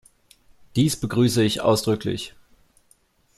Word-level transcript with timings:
Dies 0.75 0.99
begrüße 0.99 1.43
ich 1.43 1.61
ausdrücklich. 1.61 2.33